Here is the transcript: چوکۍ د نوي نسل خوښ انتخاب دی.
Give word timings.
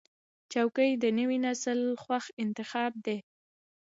چوکۍ 0.51 0.91
د 1.03 1.05
نوي 1.19 1.37
نسل 1.45 1.79
خوښ 2.03 2.25
انتخاب 2.43 2.91
دی. 3.05 3.17